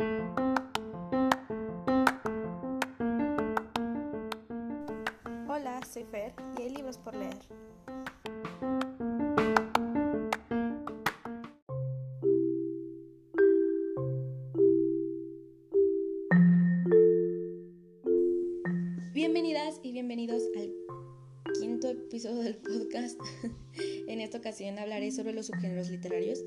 [0.00, 0.14] Hola,
[5.92, 7.34] soy Fer y hay libros por leer.
[19.12, 20.72] Bienvenidas y bienvenidos al
[21.60, 23.18] quinto episodio del podcast.
[24.06, 26.44] en esta ocasión hablaré sobre los subgéneros literarios.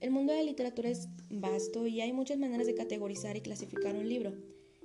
[0.00, 3.96] El mundo de la literatura es vasto y hay muchas maneras de categorizar y clasificar
[3.96, 4.32] un libro.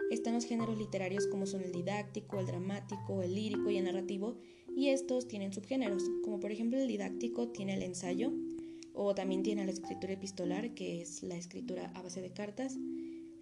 [0.09, 4.37] Están los géneros literarios como son el didáctico, el dramático, el lírico y el narrativo,
[4.75, 8.33] y estos tienen subgéneros, como por ejemplo el didáctico tiene el ensayo,
[8.93, 12.75] o también tiene la escritura epistolar, que es la escritura a base de cartas.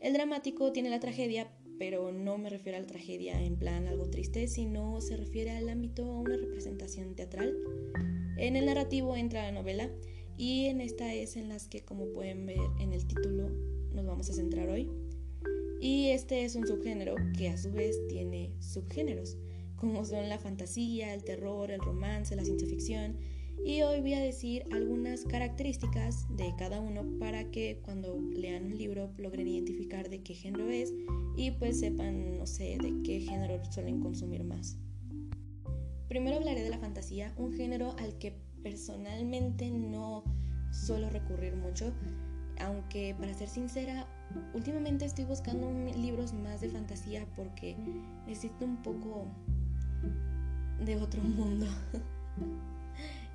[0.02, 4.10] El dramático tiene la tragedia, pero no me refiero a la tragedia en plan algo
[4.10, 7.55] triste, sino se refiere al ámbito a una representación teatral.
[8.38, 9.90] En el narrativo entra la novela
[10.38, 13.49] y en esta es en las que, como pueden ver en el título,
[13.94, 14.90] nos vamos a centrar hoy.
[15.80, 19.38] Y este es un subgénero que a su vez tiene subgéneros,
[19.76, 23.18] como son la fantasía, el terror, el romance, la ciencia ficción.
[23.65, 28.77] Y hoy voy a decir algunas características de cada uno para que cuando lean un
[28.77, 30.93] libro logren identificar de qué género es
[31.35, 34.77] y pues sepan, no sé, de qué género suelen consumir más.
[36.07, 40.23] Primero hablaré de la fantasía, un género al que personalmente no
[40.71, 41.91] suelo recurrir mucho,
[42.59, 44.07] aunque para ser sincera
[44.54, 47.76] últimamente estoy buscando libros más de fantasía porque
[48.26, 49.26] necesito un poco
[50.84, 51.67] de otro mundo.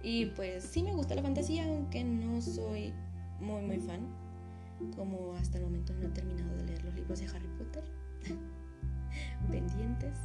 [0.02, 2.92] y pues sí me gusta la fantasía, aunque no soy
[3.40, 4.00] muy muy fan.
[4.94, 7.84] Como hasta el momento no he terminado de leer los libros de Harry Potter.
[9.50, 10.18] Pendientes.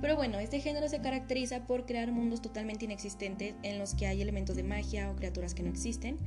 [0.00, 4.20] Pero bueno, este género se caracteriza por crear mundos totalmente inexistentes en los que hay
[4.20, 6.18] elementos de magia o criaturas que no existen.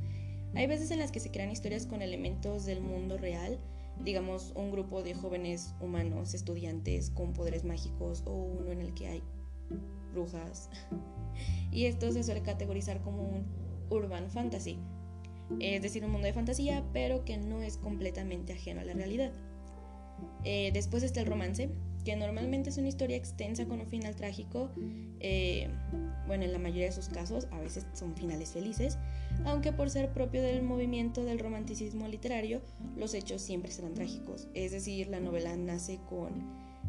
[0.54, 3.58] Hay veces en las que se crean historias con elementos del mundo real,
[4.02, 9.08] digamos, un grupo de jóvenes humanos, estudiantes con poderes mágicos o uno en el que
[9.08, 9.22] hay
[10.12, 10.70] brujas.
[11.70, 13.44] Y esto se suele categorizar como un
[13.90, 14.78] urban fantasy,
[15.60, 19.32] es decir, un mundo de fantasía, pero que no es completamente ajeno a la realidad.
[20.44, 21.68] Eh, después está el romance,
[22.06, 24.70] que normalmente es una historia extensa con un final trágico.
[25.18, 25.68] Eh,
[26.28, 28.96] bueno, en la mayoría de sus casos, a veces son finales felices,
[29.44, 32.62] aunque por ser propio del movimiento del romanticismo literario,
[32.96, 34.46] los hechos siempre serán trágicos.
[34.54, 36.44] Es decir, la novela nace con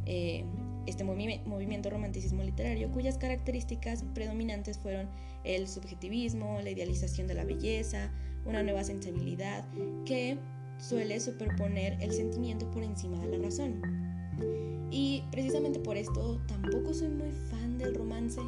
[0.05, 0.45] eh,
[0.85, 5.09] este movimiento romanticismo literario, cuyas características predominantes fueron
[5.43, 8.11] el subjetivismo, la idealización de la belleza,
[8.45, 9.65] una nueva sensibilidad
[10.05, 10.37] que
[10.77, 14.76] suele superponer el sentimiento por encima de la razón.
[14.91, 18.41] Y precisamente por esto tampoco soy muy fan del romance.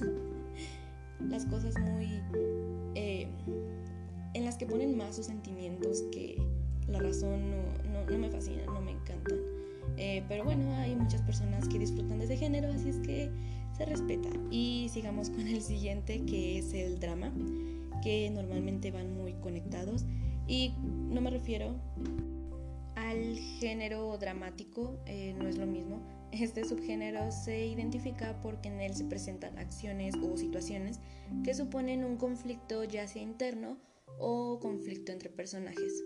[1.28, 2.20] Las cosas muy...
[2.94, 3.28] Eh,
[4.34, 6.36] en las que ponen más sus sentimientos que
[6.88, 9.38] la razón no, no, me fascinan, no me encantan.
[9.96, 13.30] Eh, pero bueno, hay muchas personas que disfrutan de ese género, así es que
[13.76, 14.30] se respeta.
[14.50, 17.32] Y sigamos con el siguiente, que es el drama,
[18.02, 20.04] que normalmente van muy conectados.
[20.48, 20.72] Y
[21.10, 21.74] no me refiero
[23.32, 26.02] al género dramático, eh, no es lo mismo.
[26.32, 31.00] Este subgénero se identifica porque en él se presentan acciones o situaciones
[31.44, 33.78] que suponen un conflicto ya sea interno
[34.18, 36.04] o conflicto entre personajes.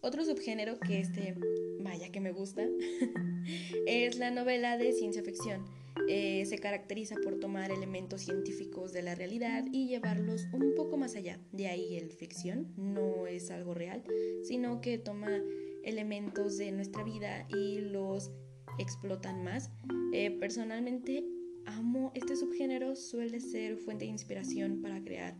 [0.00, 1.34] Otro subgénero que este,
[1.80, 2.62] vaya que me gusta,
[3.86, 5.64] es la novela de ciencia ficción
[6.08, 11.16] eh, se caracteriza por tomar elementos científicos de la realidad y llevarlos un poco más
[11.16, 11.40] allá.
[11.52, 14.02] De ahí el ficción no es algo real,
[14.42, 15.42] sino que toma
[15.82, 18.32] elementos de nuestra vida y los
[18.78, 19.70] explotan más.
[20.12, 21.24] Eh, personalmente
[21.66, 25.36] amo este subgénero, suele ser fuente de inspiración para crear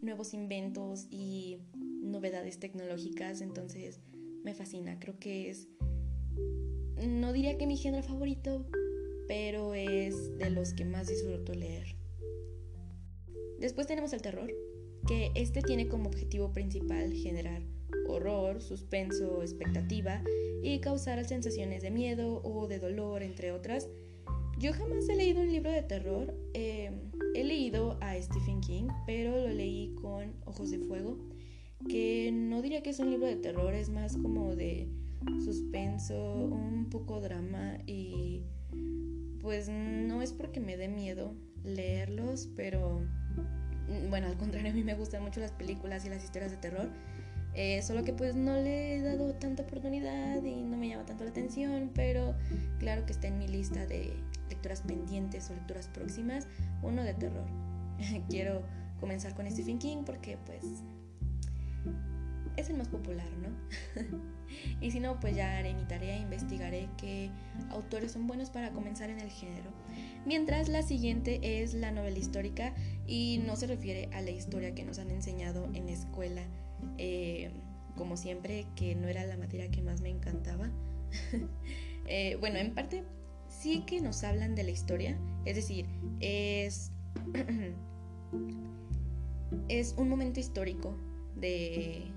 [0.00, 4.00] nuevos inventos y novedades tecnológicas, entonces
[4.42, 5.68] me fascina, creo que es
[6.96, 8.66] no diría que mi género favorito,
[9.28, 11.96] pero es de los que más disfruto leer.
[13.58, 14.52] Después tenemos el terror,
[15.06, 17.62] que este tiene como objetivo principal generar
[18.06, 20.22] horror, suspenso, expectativa
[20.62, 23.88] y causar sensaciones de miedo o de dolor, entre otras.
[24.58, 26.34] Yo jamás he leído un libro de terror.
[26.54, 26.90] Eh,
[27.34, 31.18] he leído a Stephen King, pero lo leí con Ojos de Fuego,
[31.88, 34.88] que no diría que es un libro de terror, es más como de
[35.44, 38.42] suspenso, un poco drama y
[39.40, 41.34] pues no es porque me dé miedo
[41.64, 43.00] leerlos, pero
[43.88, 46.56] mm, bueno, al contrario, a mí me gustan mucho las películas y las historias de
[46.56, 46.88] terror.
[47.54, 51.22] Eh, solo que pues no le he dado tanta oportunidad y no me llama tanto
[51.24, 52.34] la atención, pero
[52.78, 54.12] claro que está en mi lista de
[54.48, 56.48] lecturas pendientes o lecturas próximas,
[56.82, 57.46] uno de terror.
[58.28, 58.62] Quiero
[58.98, 60.64] comenzar con Stephen King porque pues
[62.56, 63.50] es el más popular, ¿no?
[64.80, 67.30] y si no, pues ya haré mi tarea, investigaré qué
[67.70, 69.70] autores son buenos para comenzar en el género.
[70.26, 72.74] Mientras la siguiente es la novela histórica
[73.06, 76.42] y no se refiere a la historia que nos han enseñado en la escuela,
[76.98, 77.50] eh,
[77.96, 80.70] como siempre, que no era la materia que más me encantaba.
[82.06, 83.02] Eh, bueno, en parte
[83.48, 85.86] sí que nos hablan de la historia, es decir,
[86.20, 86.92] es,
[89.68, 90.98] es un momento histórico
[91.34, 92.12] de,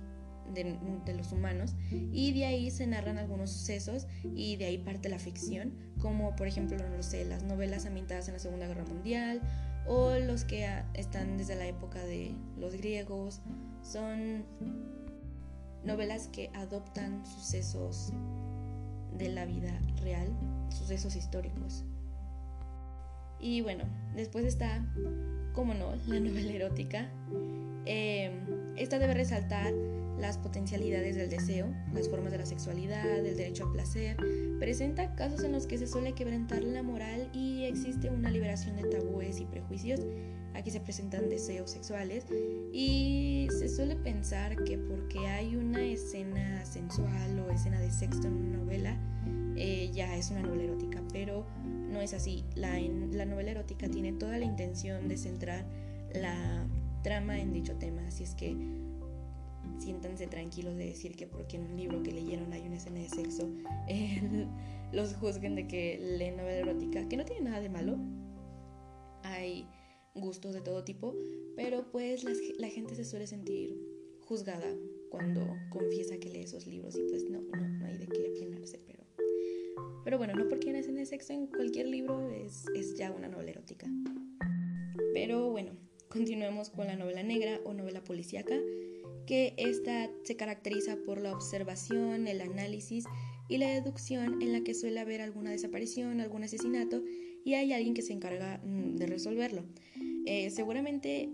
[0.54, 5.20] de, los humanos y de ahí se narran algunos sucesos y de ahí parte la
[5.20, 9.42] ficción, como por ejemplo, no sé, las novelas ambientadas en la Segunda Guerra Mundial
[9.88, 13.42] o los que están desde la época de los griegos,
[13.82, 14.44] son
[15.86, 18.12] novelas que adoptan sucesos
[19.18, 20.28] de la vida real,
[20.70, 21.84] sucesos históricos.
[23.40, 23.86] Y bueno,
[24.16, 24.86] después está,
[25.54, 27.10] como no, la novela erótica.
[27.86, 28.32] Eh,
[28.76, 29.74] esta debe resaltar
[30.20, 34.18] las potencialidades del deseo, las formas de la sexualidad, del derecho al placer.
[34.60, 38.84] Presenta casos en los que se suele quebrantar la moral y existe una liberación de
[38.84, 40.02] tabúes y prejuicios.
[40.54, 42.26] Aquí se presentan deseos sexuales
[42.74, 48.34] y se suele pensar que porque hay una escena sensual o escena de sexo en
[48.34, 48.98] una novela,
[49.56, 51.46] eh, ya es una novela erótica, pero
[51.92, 52.44] no es así.
[52.56, 52.80] La,
[53.12, 55.66] la novela erótica tiene toda la intención de centrar
[56.14, 56.68] la
[57.04, 58.56] trama en dicho tema, así es que
[59.80, 63.10] siéntanse tranquilos de decir que porque en un libro que leyeron hay una escena de
[63.10, 63.50] sexo,
[64.92, 67.98] los juzguen de que leen novela erótica, que no tiene nada de malo.
[69.24, 69.68] Hay
[70.16, 71.16] gustos de todo tipo,
[71.56, 72.24] pero pues
[72.58, 73.78] la, gente se suele sentir
[74.22, 74.68] juzgada
[75.10, 78.80] cuando confiesa que lee esos libros y pues no, no, no hay de qué apenarse,
[78.86, 79.04] pero...
[80.04, 83.12] Pero bueno, no porque hay una escena de sexo en cualquier libro es, es ya
[83.12, 83.88] una novela erótica.
[85.14, 85.74] Pero bueno,
[86.08, 88.56] continuemos con la novela negra o novela policíaca
[89.28, 93.06] que esta se caracteriza por la observación, el análisis
[93.48, 97.04] y la deducción en la que suele haber alguna desaparición, algún asesinato
[97.46, 99.66] y hay alguien que se encarga mm, de resolverlo.
[100.26, 101.30] Eh, seguramente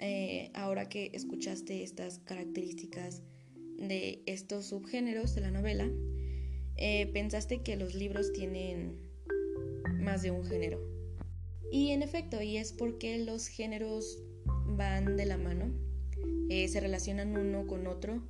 [0.00, 3.22] eh, ahora que escuchaste estas características
[3.78, 5.90] de estos subgéneros de la novela,
[6.76, 8.96] eh, pensaste que los libros tienen
[10.00, 10.80] más de un género.
[11.70, 14.18] Y en efecto, y es porque los géneros
[14.66, 15.72] van de la mano.
[16.48, 18.22] Eh, se relacionan uno con otro,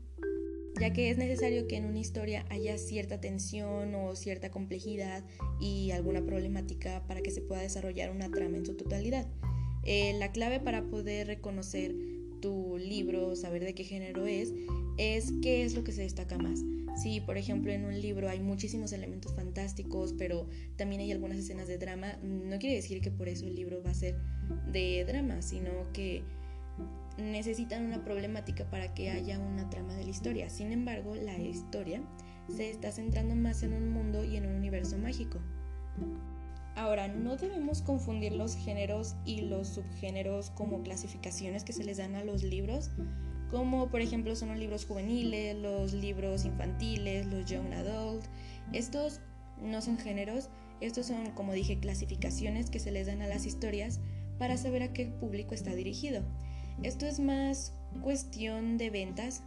[0.81, 5.25] ya que es necesario que en una historia haya cierta tensión o cierta complejidad
[5.61, 9.27] y alguna problemática para que se pueda desarrollar una trama en su totalidad.
[9.85, 11.95] Eh, la clave para poder reconocer
[12.41, 14.53] tu libro, saber de qué género es,
[14.99, 16.61] es qué es lo que se destaca más.
[17.01, 21.69] Si, por ejemplo, en un libro hay muchísimos elementos fantásticos, pero también hay algunas escenas
[21.69, 24.17] de drama, no quiere decir que por eso el libro va a ser
[24.71, 26.23] de drama, sino que
[27.19, 30.51] necesitan una problemática para que haya una trama de la historia.
[30.51, 32.03] Sin embargo, la historia
[32.49, 35.41] se está centrando más en un mundo y en un universo mágico.
[36.75, 42.15] Ahora, no debemos confundir los géneros y los subgéneros como clasificaciones que se les dan
[42.15, 42.91] a los libros,
[43.51, 48.25] como por ejemplo son los libros juveniles, los libros infantiles, los young adult.
[48.73, 49.21] Estos
[49.61, 50.49] no son géneros,
[50.81, 54.01] estos son, como dije, clasificaciones que se les dan a las historias
[54.39, 56.25] para saber a qué público está dirigido.
[56.83, 59.43] Esto es más cuestión de ventas,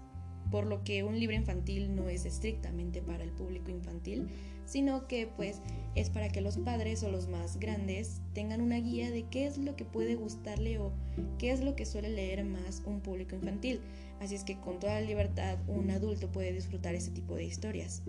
[0.51, 4.27] por lo que un libro infantil no es estrictamente para el público infantil,
[4.65, 5.61] sino que pues
[5.95, 9.57] es para que los padres o los más grandes tengan una guía de qué es
[9.57, 10.91] lo que puede gustarle o
[11.37, 13.81] qué es lo que suele leer más un público infantil.
[14.19, 18.03] Así es que con toda libertad un adulto puede disfrutar ese tipo de historias.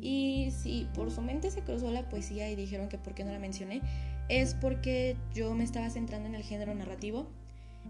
[0.00, 3.32] Y si por su mente se cruzó la poesía y dijeron que por qué no
[3.32, 3.82] la mencioné,
[4.28, 7.28] es porque yo me estaba centrando en el género narrativo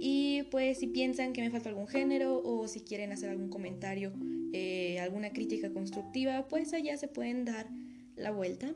[0.00, 4.12] Y pues si piensan que me falta algún género o si quieren hacer algún comentario,
[4.52, 7.68] eh, alguna crítica constructiva, pues allá se pueden dar
[8.18, 8.74] la vuelta.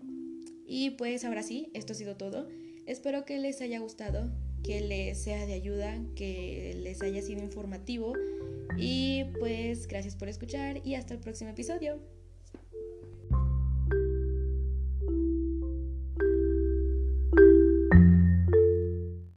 [0.66, 2.48] Y pues ahora sí, esto ha sido todo.
[2.86, 4.30] Espero que les haya gustado,
[4.62, 8.14] que les sea de ayuda, que les haya sido informativo.
[8.78, 12.00] Y pues gracias por escuchar y hasta el próximo episodio.